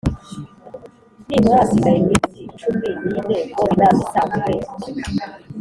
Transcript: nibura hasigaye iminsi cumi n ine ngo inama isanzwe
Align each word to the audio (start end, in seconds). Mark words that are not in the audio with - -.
nibura 1.27 1.57
hasigaye 1.61 1.95
iminsi 1.99 2.31
cumi 2.59 2.87
n 3.11 3.17
ine 3.19 3.37
ngo 3.47 3.63
inama 3.73 3.99
isanzwe 4.05 4.49